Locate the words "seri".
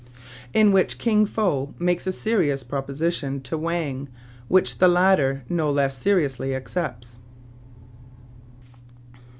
5.99-6.25